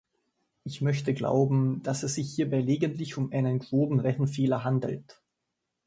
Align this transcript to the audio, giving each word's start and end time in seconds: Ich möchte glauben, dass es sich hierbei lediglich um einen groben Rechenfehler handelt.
Ich 0.63 0.81
möchte 0.81 1.13
glauben, 1.13 1.83
dass 1.83 2.01
es 2.01 2.15
sich 2.15 2.33
hierbei 2.33 2.59
lediglich 2.59 3.17
um 3.17 3.31
einen 3.31 3.59
groben 3.59 3.99
Rechenfehler 3.99 4.63
handelt. 4.63 5.21